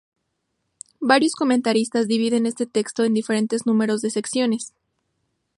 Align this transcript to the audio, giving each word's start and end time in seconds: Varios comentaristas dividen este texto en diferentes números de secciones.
Varios 0.99 1.35
comentaristas 1.35 2.07
dividen 2.07 2.47
este 2.47 2.65
texto 2.65 3.03
en 3.03 3.13
diferentes 3.13 3.67
números 3.67 4.01
de 4.01 4.09
secciones. 4.09 4.73